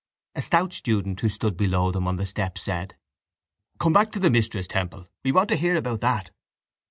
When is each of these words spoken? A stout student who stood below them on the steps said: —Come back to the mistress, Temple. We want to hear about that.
A 0.33 0.41
stout 0.41 0.73
student 0.73 1.19
who 1.19 1.29
stood 1.29 1.55
below 1.55 1.91
them 1.91 2.07
on 2.07 2.15
the 2.15 2.25
steps 2.25 2.63
said: 2.63 2.95
—Come 3.77 3.93
back 3.93 4.11
to 4.13 4.19
the 4.19 4.31
mistress, 4.31 4.65
Temple. 4.65 5.07
We 5.23 5.31
want 5.31 5.49
to 5.49 5.55
hear 5.55 5.75
about 5.75 6.01
that. 6.01 6.31